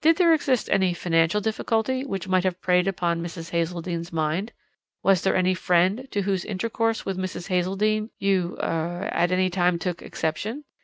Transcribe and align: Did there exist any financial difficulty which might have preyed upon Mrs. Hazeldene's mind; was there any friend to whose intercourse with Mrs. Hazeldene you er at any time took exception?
Did 0.00 0.16
there 0.16 0.34
exist 0.34 0.68
any 0.72 0.92
financial 0.92 1.40
difficulty 1.40 2.04
which 2.04 2.26
might 2.26 2.42
have 2.42 2.60
preyed 2.60 2.88
upon 2.88 3.22
Mrs. 3.22 3.50
Hazeldene's 3.50 4.12
mind; 4.12 4.50
was 5.04 5.22
there 5.22 5.36
any 5.36 5.54
friend 5.54 6.08
to 6.10 6.22
whose 6.22 6.44
intercourse 6.44 7.06
with 7.06 7.16
Mrs. 7.16 7.46
Hazeldene 7.46 8.10
you 8.18 8.56
er 8.60 9.08
at 9.12 9.30
any 9.30 9.50
time 9.50 9.78
took 9.78 10.02
exception? 10.02 10.64